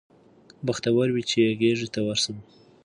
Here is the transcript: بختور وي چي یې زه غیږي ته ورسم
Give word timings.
بختور 0.65 1.07
وي 1.11 1.23
چي 1.29 1.37
یې 1.39 1.45
زه 1.49 1.55
غیږي 1.59 1.87
ته 1.93 1.99
ورسم 2.07 2.37